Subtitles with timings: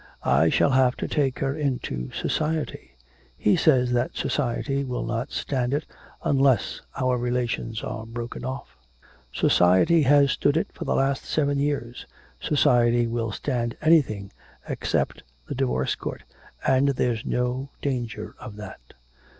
[0.25, 2.95] I shall have to take her into society.
[3.37, 5.85] He says that society will not stand it,
[6.23, 8.75] unless our relations are broken off.'
[9.31, 12.07] 'Society has stood it for the last seven years;
[12.39, 14.31] society will stand anything
[14.67, 16.23] except the Divorce Court,
[16.65, 18.95] and there's no danger of that.'